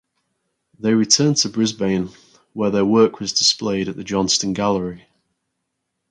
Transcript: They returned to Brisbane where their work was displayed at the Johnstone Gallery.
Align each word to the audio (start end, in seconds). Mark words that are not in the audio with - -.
They 0.79 0.95
returned 0.95 1.37
to 1.37 1.49
Brisbane 1.49 2.09
where 2.53 2.71
their 2.71 2.83
work 2.83 3.19
was 3.19 3.33
displayed 3.33 3.87
at 3.87 3.95
the 3.95 4.03
Johnstone 4.03 4.53
Gallery. 4.53 5.05